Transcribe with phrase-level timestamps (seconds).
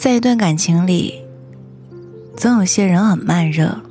[0.00, 1.20] 在一段感情里，
[2.34, 3.82] 总有些人很慢热，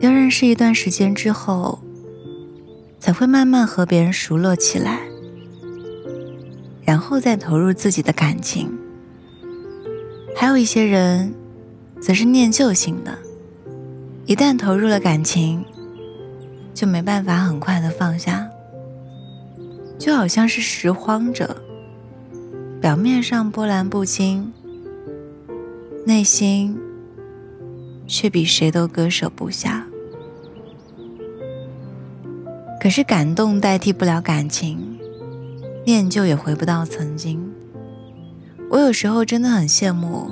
[0.00, 1.78] 要认识一段时间之后，
[3.00, 5.00] 才会慢慢和别人熟络起来，
[6.84, 8.70] 然后再投入自己的感情。
[10.36, 11.32] 还有一些人，
[11.98, 13.16] 则是念旧型的，
[14.26, 15.64] 一旦投入了感情，
[16.74, 18.46] 就没办法很快的放下，
[19.98, 21.56] 就好像是拾荒者，
[22.82, 24.52] 表面上波澜不惊。
[26.06, 26.78] 内心
[28.06, 29.86] 却比谁都割舍不下。
[32.78, 34.98] 可是感动代替不了感情，
[35.86, 37.50] 念旧也回不到曾经。
[38.70, 40.30] 我有时候真的很羡慕，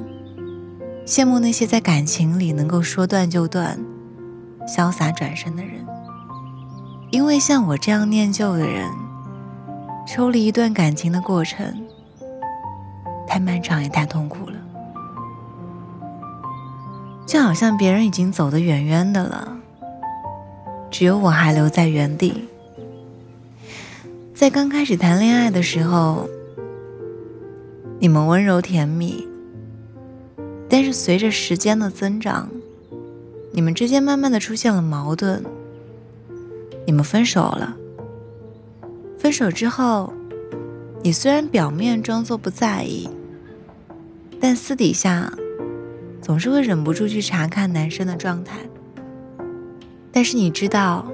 [1.07, 3.79] 羡慕那些在感情里能够说断就断、
[4.67, 5.73] 潇洒转身的人。
[7.11, 8.91] 因为像我这样念旧的人，
[10.07, 11.83] 抽离一段感情的过程，
[13.27, 14.57] 太漫长也太痛苦了。
[17.27, 19.57] 就好像别人已经走得远远的了，
[20.91, 22.49] 只有我还留在原地。
[24.35, 26.29] 在刚开始谈恋爱的时候，
[28.01, 29.27] 你们温柔甜蜜，
[30.69, 32.49] 但是随着时间的增长，
[33.53, 35.43] 你们之间慢慢的出现了矛盾，
[36.85, 37.77] 你们分手了。
[39.17, 40.13] 分手之后，
[41.03, 43.09] 你虽然表面装作不在意，
[44.41, 45.33] 但私底下。
[46.23, 48.61] 总是会忍不住去查看男生的状态，
[50.13, 51.05] 但是你知道，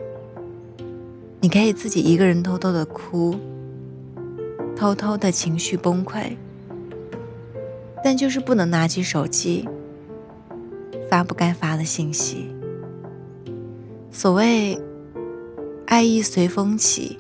[1.40, 3.34] 你可以自己一个人偷偷的哭，
[4.76, 6.36] 偷偷的情绪崩溃，
[8.04, 9.66] 但就是不能拿起手机
[11.10, 12.54] 发不该发的信息。
[14.10, 14.78] 所谓
[15.86, 17.18] 爱意随风起，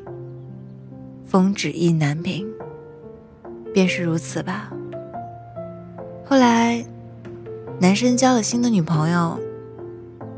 [1.24, 2.46] 风止意难平，
[3.72, 4.70] 便是如此吧。
[6.22, 6.84] 后来。
[7.80, 9.38] 男生交了新的女朋友，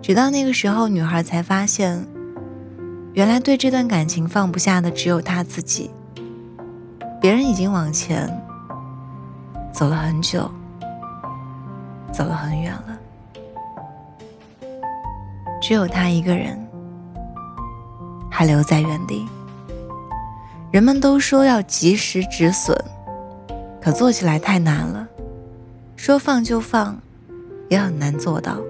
[0.02, 2.06] 直到那个时候，女孩才发现，
[3.14, 5.90] 原来对这段感情放不下的只有他自己。
[7.18, 8.28] 别人已经往前
[9.72, 10.50] 走了很久，
[12.12, 12.98] 走了很远了，
[15.62, 16.62] 只有他一个人
[18.30, 19.26] 还留在原地。
[20.70, 22.76] 人们都说要及时止损，
[23.80, 25.08] 可做起来太难了。
[25.96, 26.98] 说放就放。
[27.70, 28.60] 也很难做到，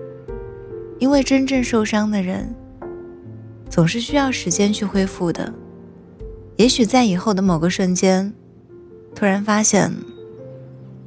[0.98, 2.54] 因为真正受伤的人，
[3.68, 5.52] 总是需要时间去恢复的。
[6.56, 8.32] 也许在以后的某个瞬间，
[9.14, 9.90] 突然发现，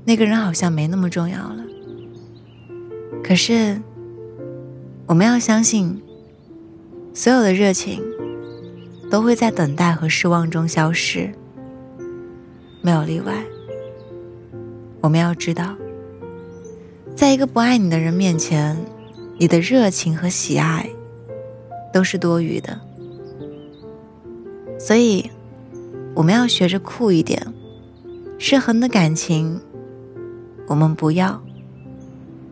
[0.04, 1.64] 那个人好像没那么重要了。
[3.24, 3.80] 可是，
[5.06, 6.02] 我们要相信，
[7.14, 8.02] 所有的热情，
[9.12, 11.32] 都会在等待和失望中消失，
[12.82, 13.44] 没有例外。
[15.00, 15.76] 我们要知道。
[17.16, 18.78] 在一个不爱你的人面前，
[19.38, 20.90] 你的热情和喜爱
[21.94, 22.80] 都是多余的。
[24.80, 25.30] 所以，
[26.16, 27.42] 我们要学着酷一点。
[28.40, 29.62] 失衡的感情，
[30.68, 31.40] 我们不要；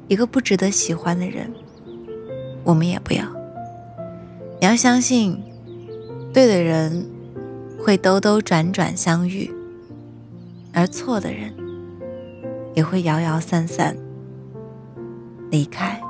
[0.07, 1.51] 一个不值得喜欢的人，
[2.63, 3.25] 我们也不要。
[4.61, 5.37] 你要相信，
[6.31, 7.05] 对的人
[7.77, 9.51] 会兜兜转转相遇，
[10.71, 11.51] 而错的人
[12.73, 13.97] 也会摇摇散散。
[15.51, 16.01] 离开，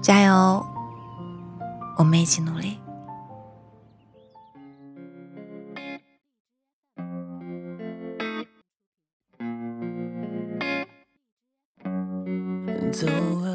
[0.00, 0.64] 加油！
[1.98, 2.78] 我们一起努力。
[12.92, 13.06] 走
[13.42, 13.49] 了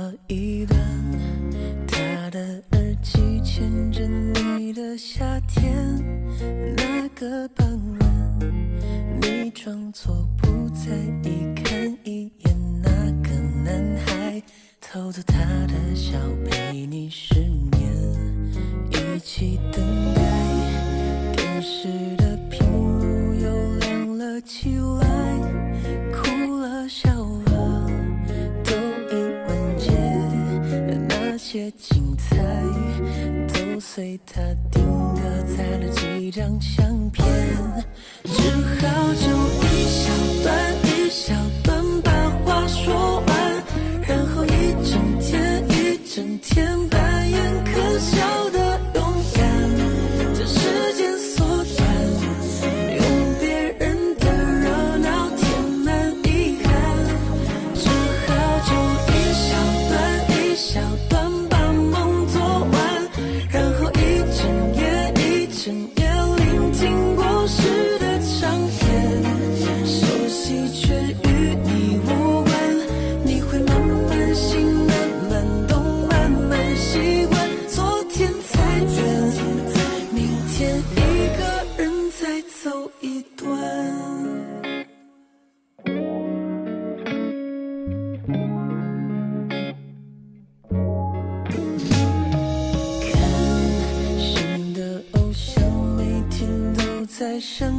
[33.96, 34.53] 随他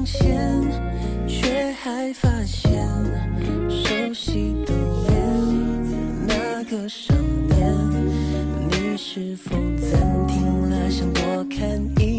[0.07, 0.63] 前，
[1.27, 2.73] 却还发现
[3.69, 4.73] 熟悉的
[5.09, 7.13] 脸，那个少
[7.49, 7.75] 年，
[8.71, 9.51] 你是否
[9.81, 12.16] 暂停了，想多看一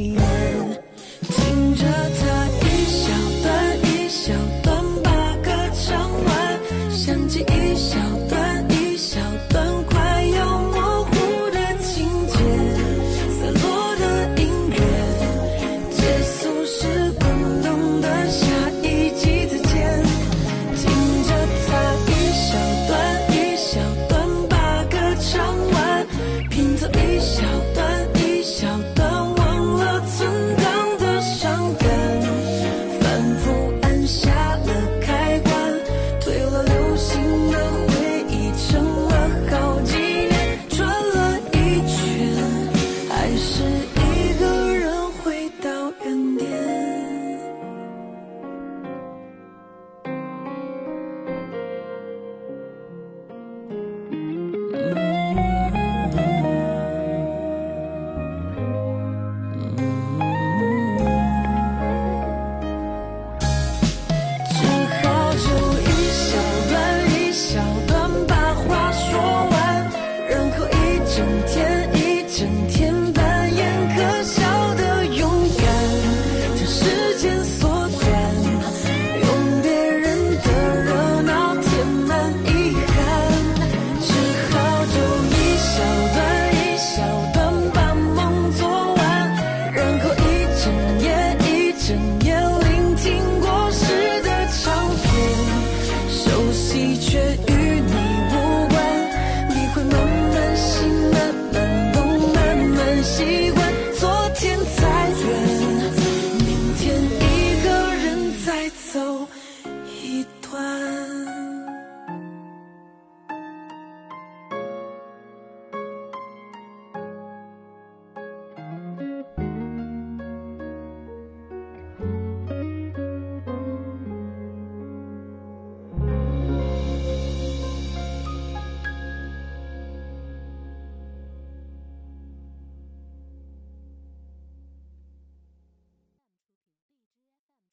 [108.67, 109.06] it's so